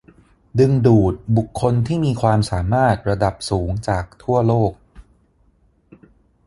[0.59, 4.71] ดึงดูดบุคคลที่มีความสามารถระดับสูงจากทั่วโลก